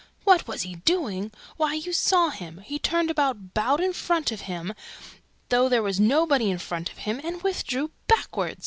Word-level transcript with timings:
"What 0.23 0.47
was 0.47 0.63
he 0.63 0.77
doing? 0.77 1.31
Why, 1.57 1.75
you 1.75 1.93
saw 1.93 2.31
him! 2.31 2.61
He 2.65 2.79
turned 2.79 3.11
about, 3.11 3.53
BOWED 3.53 3.81
IN 3.81 3.93
FRONT 3.93 4.31
OF 4.31 4.41
HIM, 4.41 4.73
THOUGH 5.49 5.69
THERE 5.69 5.83
WAS 5.83 5.99
NOBODY 5.99 6.49
IN 6.49 6.57
FRONT 6.57 6.89
OF 6.91 6.97
HIM, 6.97 7.21
AND 7.23 7.43
WITHDREW 7.43 7.91
BACKWARD." 8.07 8.57